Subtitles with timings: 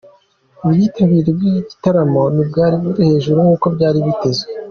[0.63, 2.75] Ubwitabire bw'iki gitaramo ntibwari
[3.11, 4.47] hejuru nk'uko byari byitezwe.